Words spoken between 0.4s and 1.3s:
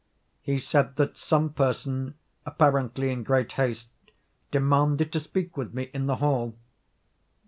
He said that